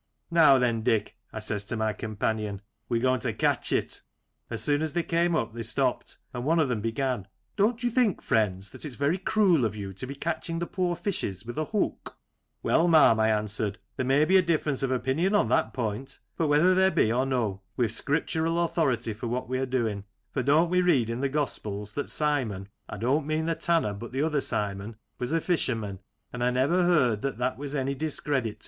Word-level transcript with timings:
"Now 0.31 0.57
then, 0.57 0.81
Dick," 0.81 1.15
I 1.31 1.37
says 1.37 1.63
to 1.65 1.77
my 1.77 1.93
companion, 1.93 2.61
"we're 2.89 3.03
going 3.03 3.19
to 3.19 3.33
catch 3.33 3.71
it!" 3.71 4.01
As 4.49 4.59
soon 4.63 4.81
as 4.81 4.93
they 4.93 5.03
came 5.03 5.35
up 5.35 5.53
they 5.53 5.61
stopped, 5.61 6.17
and 6.33 6.43
one 6.43 6.57
of 6.57 6.69
them 6.69 6.81
began:" 6.81 7.27
Don't 7.55 7.83
you 7.83 7.91
think, 7.91 8.19
friends, 8.19 8.71
that 8.71 8.83
it 8.83 8.87
is 8.87 8.95
very 8.95 9.19
cruel 9.19 9.63
of 9.63 9.75
you 9.75 9.93
to 9.93 10.07
be 10.07 10.15
catching 10.15 10.57
the 10.57 10.65
poor 10.65 10.95
fishes 10.95 11.45
with 11.45 11.55
a 11.59 11.65
hook?"" 11.65 12.17
Well, 12.63 12.87
ma'am," 12.87 13.19
I 13.19 13.29
answered," 13.29 13.77
there 13.95 14.03
may 14.07 14.25
be 14.25 14.37
a 14.37 14.41
difference 14.41 14.81
of 14.81 14.89
opinion 14.89 15.35
on 15.35 15.49
that 15.49 15.71
point; 15.71 16.19
but 16.35 16.47
whether 16.47 16.73
there 16.73 16.89
be 16.89 17.13
or 17.13 17.27
no, 17.27 17.61
we've 17.77 17.91
scriptural 17.91 18.63
authority 18.63 19.13
for 19.13 19.27
what 19.27 19.47
we 19.47 19.59
are 19.59 19.67
doing, 19.67 20.05
for 20.31 20.41
don't 20.41 20.71
we 20.71 20.81
read 20.81 21.11
in 21.11 21.19
the 21.21 21.29
Gospels 21.29 21.93
that 21.93 22.09
Simon— 22.09 22.69
I 22.89 22.97
don't 22.97 23.27
mean 23.27 23.45
the 23.45 23.53
tanner, 23.53 23.93
but 23.93 24.13
the 24.13 24.23
other 24.23 24.41
Simon— 24.41 24.95
was 25.19 25.31
a 25.31 25.39
fisherman, 25.39 25.99
and 26.33 26.43
I 26.43 26.49
never 26.49 26.81
heard 26.85 27.21
that 27.21 27.37
that 27.37 27.59
was 27.59 27.75
any 27.75 27.93
discredit 27.93 28.25
An 28.25 28.35
Ambrosial 28.45 28.53
Noon. 28.55 28.59